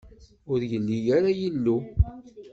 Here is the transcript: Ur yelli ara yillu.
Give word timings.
Ur 0.51 0.59
yelli 0.71 0.97
ara 1.17 1.29
yillu. 1.39 1.77